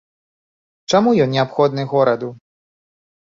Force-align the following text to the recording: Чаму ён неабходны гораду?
Чаму 0.93 1.09
ён 1.25 1.29
неабходны 1.35 1.85
гораду? 1.91 2.31